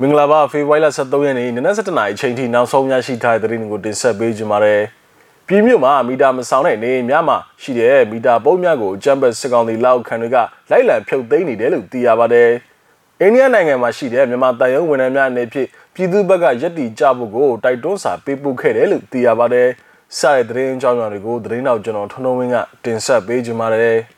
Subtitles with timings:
[0.00, 4.82] မင်္ဂလာပါဖေဖော်ဝါရီလ23ရက်နေ့နနက်7:00နာရီအချိန်ထိနောက်ဆုံးရရှိထားတဲ့သတင်းတွေကိုတင်ဆက်ပေးကြပါမယ်။
[5.46, 10.36] ပြည်မြို့မှာမီတာမဆောင်တဲ့နေမြမှာရှိတဲ့မီတာပုံးများကိုဂျမ်ဘတ်စစ်ကောင်စီလောက်ခံတွေက
[10.70, 12.50] လိုက်လံဖြုတ်သိမ်းနေတယ်လို့သိရပါတယ်။
[13.20, 19.68] အိန္ဒိယနိုင်ငံမှာရှိတဲ့မြန်မာတန်ရုံဝန်ထမ်းများအနေဖြင့်ပြည်သူ့ဘက်ကယက်တီကြဖို့ကိုတိုက်တွန်းစာပေးပို့ခဲ့တယ်လို့သိရပါတယ်။
[20.18, 23.98] စတဲ့သတင်းအကြောင်းအရာတွေကိုသတင်းတော်ကျွန်တော်ထွန်းထွန်းဝင်းကတင်ဆက်ပေးကြပါမယ်။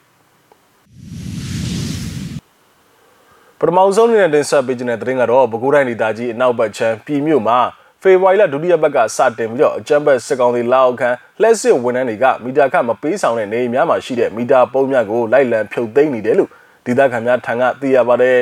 [3.61, 7.59] ပထမဆုံးအနေနဲ့တင်ဆက်ပေးခြင်းတဲ့သတင်းကတော့ပဲခူးတိုင်းဒေသကြီးအနောက်ဘက်ချမ်းပြည်မြို့မှာ
[8.03, 11.11] ဖေဖော်ဝါရီလဒုတိယဘက်ကစတင်ပြီးတော့အကြမ်းဖက်စစ်ကောင်စီလက်အောက်ခံ
[11.43, 16.51] လက်စစ်ဝန်ထမ်းတွေကမီတာခမပေးဆောင်တဲ့နေများမှာရှိတဲ့မီတာပုံးများကိုလိုက်လံဖြုတ်သိမ်းနေတယ်လို့
[16.87, 18.39] ဒေသခံများထံကသိရပါတယ်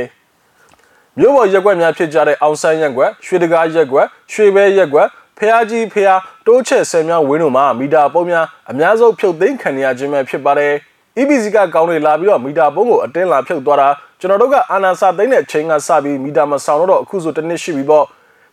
[1.18, 6.10] ။မြို့ပေါ်ရက်ကွက်များဖြစ်ကြတဲ့အောင်ဆန်းရက်ကွက်၊ရွှေတကားရက်ကွက်၊ရွှေဘဲရက်ကွက်ဖះကြီးဖះ
[6.46, 10.72] တိုးချက်ဆယ်များဝင်းတို့မှာမီတာပုံးများအများဆုံးဖြုတ်သိမ်းခံရခြင်းပဲဖြစ်ပါတယ်။
[11.18, 13.88] EBC ကကောင်းတွေလာပြီးတော့မီတာပုံးကိုအတင်းလာဖြုတ်သွားတာ
[14.20, 18.04] ကျွန်တော်တို့ကအာနာစာသိမ်းတဲ့ချိန်ကစပြီးမီတာမဆောင်တော့အခုဆိုတစ်နှစ်ရှိပြီပေါ့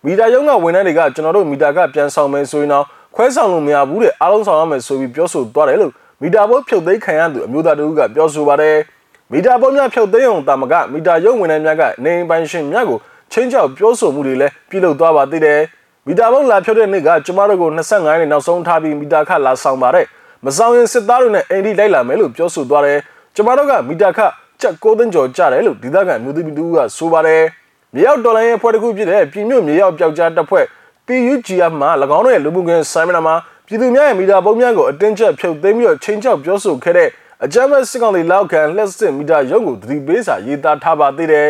[0.06, 8.78] မီတာရုံးကဝန်ထမ်းတွေကကျွန်တော်တို့မီတာကပြန်ဆောင်မယ်ဆိုရင်တော့ခွဲဆောင်လို့မရဘူးတဲ့အားလုံးဆောင်ရမယ်ဆိုပြီးပြောဆိုသွားတယ်လို့မီတာဘုတ်ဖြုတ်သိမ်းခံရသူအမျိုးသားတို့ကပြောဆိုပါတယ်
[9.32, 13.00] မီတာဘုတ်များဖြုတ်သိမ်းအောင်တာမကမီတာရုံးဝန်ထမ်းများကနေပိုင်ရှင်များကို
[13.32, 15.60] ချင်းချောက်ပြောဆိုမှုတွေလည်းပြုလုပ်သွားပါသေးတယ်
[16.08, 20.06] မီတာဘုတ်လာဖြုတ်တဲ့နေ့ကကျမတို့ကို25ရက်နောက်ဆုံးထားပြီးမီတာခလာဆောင်ပါတယ်
[20.46, 23.00] မဆောင်ရင်စစ်သားတွေနဲ့အိမ်ဒီလိုက်လာမယ်လို့ပြောဆိုသွားတယ်
[23.36, 24.22] ကျမတို့ကမီတာခချ
[24.68, 27.44] က်6သိန်းကျော်ကျတယ်လို့ဒေသခံမျိုးသမီးတူကဆိုပါတယ်
[27.94, 30.66] မြေရောက်ဒေါ်လာရဲ့ဖွဲ့တစ်ခုဖြစ်တဲ့ပြည်မြို့မြေရောက်ပျောက်ကြားတပ်ဖွဲ့
[31.08, 33.36] PUGF မှာ၎င်းတို့ရဲ့လူမှုကွန်ဆိုင်းမနာမှာ
[33.68, 37.10] ပြည်သူများရဲ့မီတာပုံးများကိုအတင်းကျပ်ဖြုတ်သိမ်းပြီးတော့ချင်းချောက်ပြောဆိုခဲ့တဲ့
[37.46, 41.50] အကြမ်းဖက်စစ်ကောင်စီလောက်ခံလက်စစ်မီတာရုံးကိုသတိပေးစာရေးသားထားပါသေးတယ်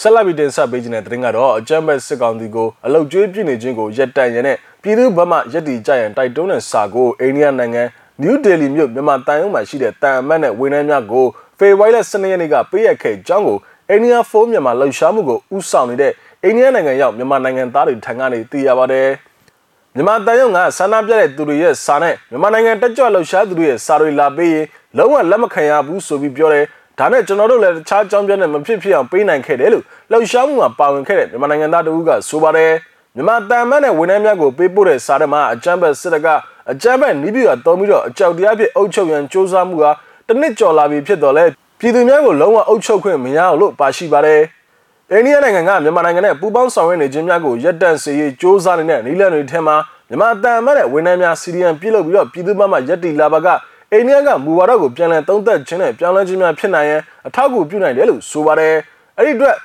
[0.00, 7.82] ဆက်လက်ပြီးတင်ဆက်ပေးခြင်းတဲ့တင်ကတော့အကြမ်းဖက်စစ်ကောင်စီကိုအလုတ်ကျွေးပြနေခြင်းကိုရက်တန့်ရတဲ့ပြည်သူ့ဘက်မှရက်တီကြရန်တိုက်တွန်းတဲ့စာကိုအိန္ဒိယနိုင်ငံ
[8.20, 11.26] နယူးဒေလီမြို့မြန်မာတန်ရုံးမှာရှိတဲ့တန်အမတ်နဲ့ဝန်ထမ်းများကို
[11.58, 13.58] ဖေဖော်ဝါရီလ12ရက်နေ့ကပေးရခဲ့ကြောင်းကို
[13.90, 16.12] အိန္ဒိယဖုန်းမြန်မာလှုပ်ရှားမှုကိုဥဆောင်နေတဲ့
[16.44, 19.08] အိန္ဒိယနိုင်ငံရောက်မြန်မာနိုင်ငံသားတွေထံကနေသိရပါတယ်။
[19.94, 24.66] မြန်မာတန်ရုံးကဆန္ဒပြတဲ့သူတွေရဲ့စာနဲ့မြန်မာနိုင်ငံတက်ကြွလှုပ်ရှားသူတွေရဲ့စာတွေလာပေးရင်
[24.98, 26.64] လုံးဝလက်မခံရဘူးဆိုပြီးပြောတယ်။
[26.98, 32.72] ဒါနဲ့ကျွန်တော်တို့လည်းတခြားအကြောင်းပြနဲ့မဖြစ်ဖြစ်အောင်ပေးနိုင်ခဲ့တယ်လို့လှုပ်ရှားမှုမှာပါဝင်ခဲ့တဲ့မြန်မာနိုင်ငံသားတဦးကဆိုပါတယ်။
[33.17, 36.27] မြန်မာတန်မတ်နဲ့ဝန်ထမ်းများကိုပေးပို့တဲ့စာတမအကြမ်းဖက်စစ်တပ်က
[36.71, 39.91] အကြမ်းဖက်နီးပြတော်ပြီးတော့အကြောက်တရားဖြစ်အုပ်ချုပ်ရန်စ조사မှုဟာ
[40.27, 41.45] တနစ်ကျော်လာပြီဖြစ်တော့လဲ
[41.79, 44.41] ပြည်သူများကိုလုံးဝအုပ်ချုပ်ခွင့်မရအောင်လို့ပါရှိပါတယ်။
[45.11, 49.75] အိန္ဒိယနိုင်ငံကမြန်မာနိုင်ငံနဲ့ပူးပေါင်းဆောင်ရွက်နေခြင်းများကိုရပ်တန့်စေရေးစ조사နေတဲ့နီလန်တွေထဲမှာ
[50.09, 53.47] မြန်မာတန်မတ်နဲ့ဝန်ထမ်းများစီရီယံပြုလုပ်ပြီးတော့ပြည်သူ့ဘက်မှရပ်တည်လာပါက
[53.91, 58.75] အိန္ဒိယကမူဝါဒကိုပြန်လည်သုံးသပ်ခြင်းနဲ့ပြောင်းလဲခြင်းများဖြစ်နိုင်ရန်အထောက်အကူပြုနိုင်တယ်လို့ဆိုပါတယ်။
[59.17, 59.55] အဲ့ဒီအတွက်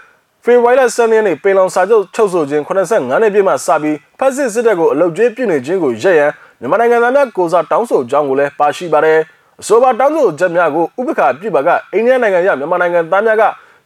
[0.45, 9.19] ဖေဖော်ဝါရီလ7ရက်နေ့ပင်လောင်စာချုပ်ချုပ်ဆိုခြင်း85နှစ်ပြည့်မှစပြီးဖက်စစ်စစ်တပ်ကိုအလုတ်ကျွေးပြုနေခြင်းကိုရပ်ရန်မြန်မာနိုင်ငံသားများကိုစားတောင်းဆိုကြောင်းကိုလည်းပါရှိပါတယ်။
[9.61, 13.43] အဆိုပါတောင်းဆိုချက်များကိုဥပက္ခပြုပါကအိန္ဒိယနိုင်ငံရမြန်မာနိုင်ငံသားများက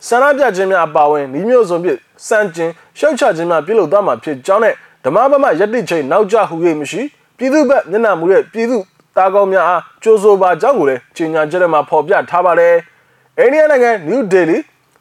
[0.08, 4.74] ဆန္ဒပြခြင်းများအပါအဝင်ဤမျိုးစုံဖြင့်စံကျင်ရှုတ်ချခြင်းများပြုလုပ်သွားမှာဖြစ်ကြောင်းနဲ့
[5.06, 7.02] ဓမ္မဘမယက်တိချိန်နောက်ကျဟူ၍မရှိ
[7.38, 8.78] ပြည်သူ့ဘက်မျက်နှာမူတဲ့ပြည်သူ
[9.18, 12.74] တာကောင်းများအားကြိုးဆိုပါကြောင်းကိုလည်းကြေညာချက်ထဲမှာဖော်ပြထားပါတယ်။
[13.40, 14.58] အိန္ဒိယနိုင်ငံနယူးဒေလီ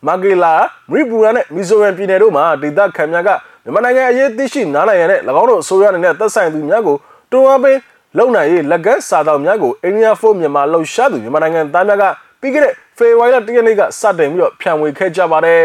[0.06, 0.53] မာဂီလာ
[0.91, 3.31] မရီပူရာနဲ့မီဇိုရမ်ပြည်နယ်တို့မှာဒေသခံများက
[3.65, 6.97] မြန်မာနိုင်ငံအရေးသိရှိနားလည်ရတဲ့၎င်းတို့အစိုးရအနေနဲ့သက်ဆိုင်သူများကို
[7.33, 7.78] တွန်းအားပေး
[8.19, 12.05] လုံနိုင်ရေးလက်ကမ်းစာတော်များကိုအိန္ဒိယဖိုးမြန်မာလှုပ်ရှားသူမြန်မာနိုင်ငံသားများက
[12.41, 15.62] ပြီးခဲ့တဲ့ဖေဖော်ဝါရီလ၁ရက်နေ့ကစတင်ပြီးတော့ဖြန့်ဝေခဲ့ကြပါတယ်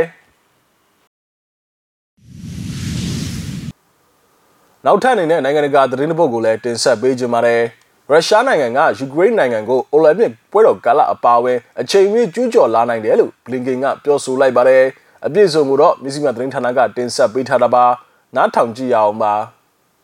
[4.85, 7.63] နောက်ထပ်အနေနဲ့နိုင်ငံတကာသတင်းတစ်ပုဒ်ကိုလည်းတင်ဆက်ပေးကြပါမယ်။
[8.09, 14.83] ရုရှားနိုင်ငံကယူကရိန်းနိုင်ငံကိုအိုလံပစ်ပွဲတော်ကာလအပါအဝင်အချိန်မီကျူးကျော်လာနိုင်တယ်လို့ဘလင်ကင်ကပြောဆိုလိုက်ပါတယ်။
[15.25, 17.85] အပြည့်စုံကိုတော့မြစည်းမသတင်းဌာနကတင်ဆက်ပေးထားတာပါ။
[18.35, 19.33] နားထောင်ကြည့်ရအောင်ပါ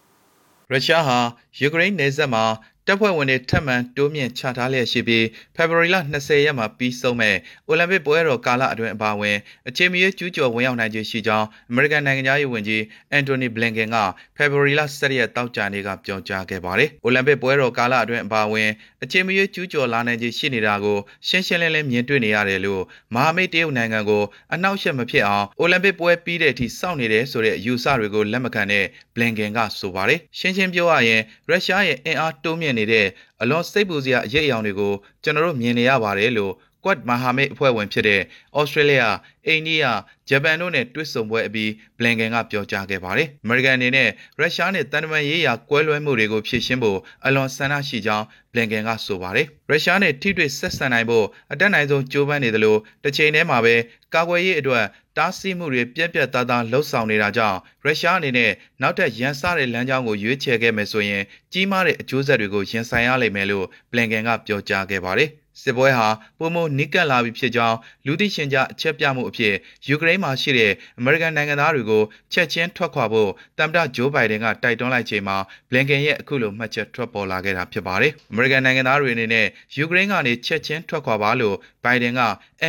[0.71, 1.17] ။ရုရှားဟာ
[1.59, 2.43] ယူကရိန်းနယ်စပ်မှာ
[2.89, 5.25] တပ်ဖွဲ့ဝင်တွေထပ်မံတိုးမြင့်ချထားလျက်ရှိပြီး
[5.55, 7.35] ဖေဖော်ဝါရီလ20ရက်မှာပြီးဆုံးမဲ့
[7.67, 9.37] အိုလံပစ်ပွဲတော်ကာလအတွင်းအပါအဝင်
[9.67, 13.97] အချိန်မီကျူးကျော်ဝင်ရောက်နိုင်ခြင်းရှိကြောင်းအမေရိကန်နိုင်ငံသားရေးဝန်ကြီးအန်တိုနီဘလင်ကင်က
[14.37, 18.69] ဖေဖော်ဝါရီလ17ရက်တောက်ကြနေ့ကပြောကြားခဲ့ပါတယ်။အိုလံပစ်ပွဲတော်ကာလအတွင်းအပါအဝင်
[19.03, 20.97] အချိန်မီကျူးကျော်လာနိုင်ခြင်းရှိနေတာကို
[21.27, 22.83] ရှင်းရှင်းလင်းလင်းမြင်တွေ့နေရတယ်လို့
[23.13, 24.23] မဟာမိတ်တရုတ်နိုင်ငံကို
[24.53, 28.85] အနောက်ရှက်မဖြစ်အောင်အိုလံပစ်ပွဲပြီးတဲ့အထိစောင့်နေတယ်ဆိုတဲ့အယူဆတွေကိုလက်မခံတဲ့
[29.15, 33.07] ဘလင်ကင်ကဆိုပါတယ်။ရှင်းရှင်းပြောရရင်ရုရှားရဲ့အင်အားတိုးမြင့်နေတဲ့
[33.41, 34.93] အလွန်စိတ်ပူစရာအရေးအယောင်တွေကို
[35.23, 36.53] ကျွန်တော်တို့မြင်နေရပါတယ်လို့
[36.83, 38.21] Quad မဟာမိတ်အဖွဲ့ဝင်ဖြစ်တဲ့
[38.57, 38.97] ဩစတြေးလျ၊
[39.47, 39.85] အိန္ဒိယ၊
[40.29, 44.09] ဂျပန်တို့နဲ့တွဲဆုံပွဲအပြီးဘလင်ကန်ကပြောကြားခဲ့ပါတယ်။အမေရိကန်အနေနဲ့
[44.39, 53.75] ရုရှားနဲ့တန်တမာရေးရာကွဲလွဲမှုတွေကိုဖြေရှင်းဖို့အလွန်ဆန္ဒရှိကြောင်းဘလင်ကန်ကဆိုပါတယ်။ရုရှားနဲ့ထိတွေ့ဆက်ဆံနိုင်ဖို့အတက်နိုင်ဆုံးကြိုးပမ်းနေသလိုတစ်ချိန်တည်းမှာပဲ
[54.13, 54.85] ကာကွယ်ရေးအတွက်
[55.17, 61.23] တားဆီးမှုတွေပြက်ပြက်သားသားလှုပ်ဆောင်နေတာကြောင့်ရုရှားအနေနဲ့နောက်ထပ်ရန်စတဲ့လမ်းကြောင်းကိုရွေးချယ်ခဲ့မယ်ဆိုရင်
[61.53, 65.29] ကြီးမားတဲ့အကျိုးဆက်တွေကိုရင်ဆိုင်ရလိမ့်မယ်လို့ဘလင်ကန်ကပြောကြားခဲ့ပါတယ်။
[65.61, 66.07] စစ်ပွဲဟာ
[66.39, 69.53] ပုံမနိကတ်လာပြီဖြစ်ကြောင်းလူသိရှင်ကြားအချက်ပြမှုအဖြစ်
[69.87, 75.37] ယူကရိန်းမှာရှိတဲ့အမေရိကန်နိုင်ငံသားတွေကိုချက်ချင်းထွက်ခွာဖို့တမ်မတဂျိုးဘိုင်ဒန်ကတိုက်တွန်းလိုက်ချိန်မှာ
[75.69, 82.21] ဘလင်ကန်ရဲ့အခုလိုမှတ်ချက်ထွက်ပေါ်လာခဲ့တာဖြစ်ပါတယ်။အမေရိကန်နိုင်ငံသားတွေအနေနဲ့ယူကရိန်းကနေချက်ချင်းထွက်ခွာပါလို့ဘိုင်ဒန်က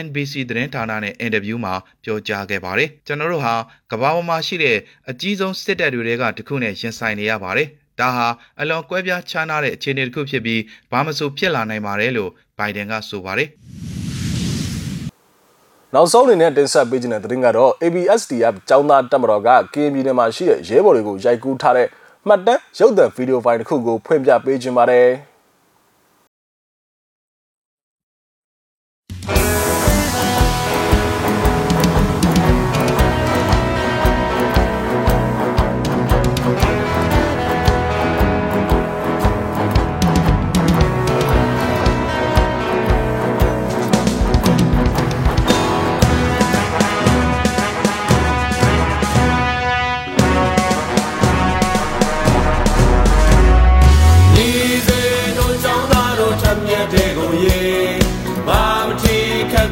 [0.04, 1.74] NBC သတင်းဌာနနဲ့အင်တာဗျူးမှာ
[2.04, 3.54] ပြောကြားခဲ့ပါတယ်။ကျွန်တော်တို့ဟာ
[3.92, 4.76] ကမ္ဘာပေါ်မှာရှိတဲ့
[5.10, 7.68] အကြီးဆုံးစစ်တပ်တွေကတခုနဲ့ရင်ဆိုင်နေရပါတယ်။
[8.00, 8.26] ဒါဟာ
[8.60, 10.60] အလွန်ကွဲပြားခြားနားတဲ့အခြေအနေတစ်ခုဖြစ်ပြီး
[10.92, 13.48] ဘာမဆိုဖြစ်လာနိုင်ပါတယ်လို့ဘိုင်ဒန်ကဆိုပါတယ်။
[15.94, 21.88] နောက်ဆုံးအနေနဲ့တင်ဆက်ပေးခြင်းတဲ့သတင်းကတော့ ABSDF ចောင်းသားတက်မတော်ကကရင်ပြည်နယ်မှာရှိတဲ့ရဲဘော်တွေကိုရိုက်ကူးထားတဲ့
[22.28, 25.06] မှတ်တမ်းရုပ်သံဗီဒီယိုဖိုင်တစ်ခုကိုဖွင့်ပြပေးခြင်းပါတယ်။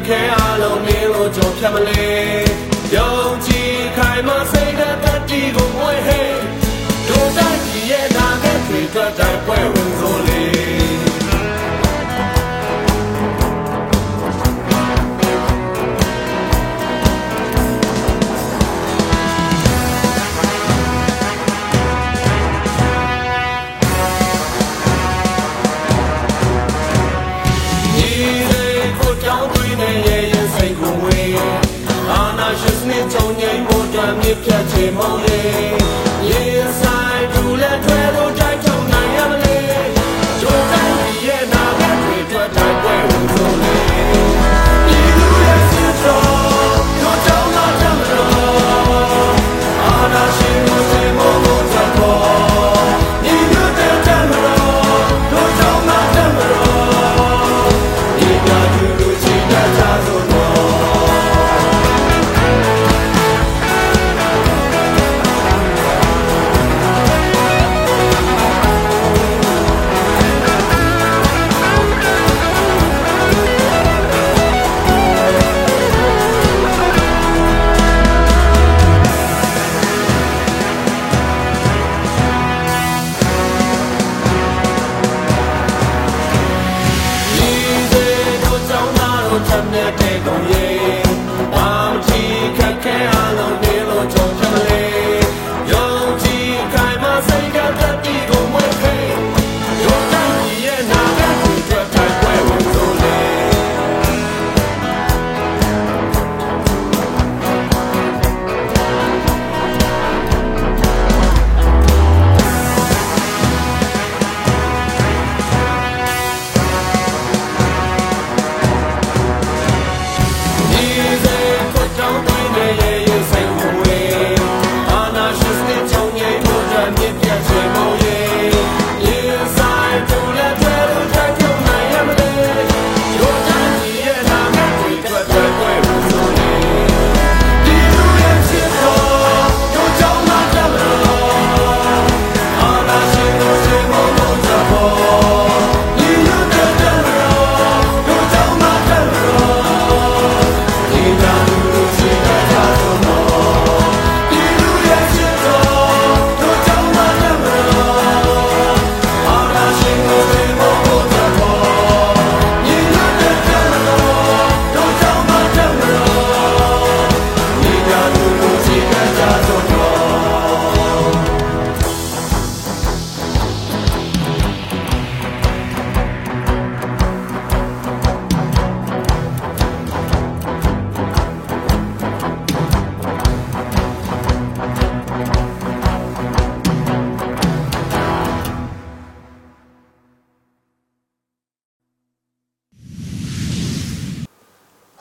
[0.07, 2.36] ခက်ခဲအလုံးမင်းလို့ကြော်ဖြတ်မလဲ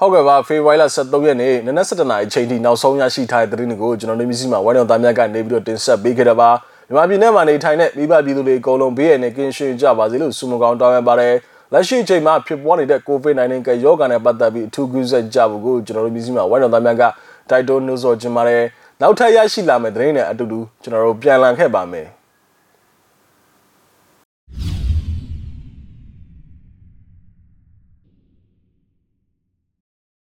[0.07, 6.51] ဟုတ်ကဲ့ပါဖေဖော်ဝါရီလ23ရက်နေ့နနက်7:00နာရီအချိန်ထိနောက်ဆုံးရရှိထားတဲ့သတင်းတွေကိုကျွန်တော်တို့မျိုးစိမှာဝိုင်းတော်သားများကနေပြီးတော့တင်ဆက်ပေးခဲ့တာပါ
[6.89, 11.35] မြန်မာပြည်နဲ့မှာနေထိုင်တဲ့မိဘပြည်သူတွေအကုန်လုံးဘေးရန်နဲ့ကင်းရှင်းကြပါစေလို့ဆုမကောင်းတောင်းရပါတယ်
[11.73, 17.03] လက်ရှိအချိန်မှာဖြစ်ပွားနေတဲ့ COVID-19 ကရောဂါနဲ့ပတ်သက်ပြီးအထူးကူးစက်ကြဖို့ကိုကျွန်တော်တို့မျိုးစိမှာဝိုင်းတော်သားများက
[17.51, 18.63] တိုက်တွန်းနှိုးဆော်ခြင်းပါတယ်
[19.01, 22.07] နောက်ထပ်ရရှိလာမယ့်သတင်းတွေအတူတူကျွန်တော်တို့ပြန်လည်ခဲ့ပါမယ်